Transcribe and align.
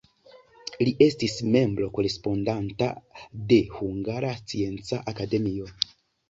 Li 0.85 0.93
estis 1.05 1.35
membro 1.55 1.89
korespondanta 1.97 2.87
de 3.53 3.61
Hungara 3.75 4.33
Scienca 4.41 5.01
Akademio. 5.13 5.71